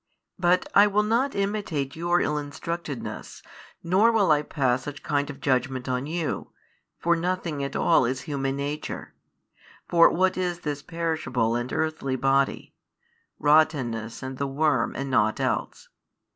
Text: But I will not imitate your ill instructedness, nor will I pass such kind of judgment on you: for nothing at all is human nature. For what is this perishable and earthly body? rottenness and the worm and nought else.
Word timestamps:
But 0.39 0.67
I 0.73 0.87
will 0.87 1.03
not 1.03 1.35
imitate 1.35 1.95
your 1.95 2.21
ill 2.21 2.33
instructedness, 2.37 3.43
nor 3.83 4.11
will 4.11 4.31
I 4.31 4.41
pass 4.41 4.81
such 4.85 5.03
kind 5.03 5.29
of 5.29 5.39
judgment 5.39 5.87
on 5.87 6.07
you: 6.07 6.49
for 6.97 7.15
nothing 7.15 7.63
at 7.63 7.75
all 7.75 8.05
is 8.05 8.21
human 8.21 8.55
nature. 8.55 9.13
For 9.87 10.09
what 10.09 10.37
is 10.37 10.61
this 10.61 10.81
perishable 10.81 11.53
and 11.55 11.71
earthly 11.71 12.15
body? 12.15 12.73
rottenness 13.37 14.23
and 14.23 14.39
the 14.39 14.47
worm 14.47 14.95
and 14.95 15.11
nought 15.11 15.39
else. 15.39 15.87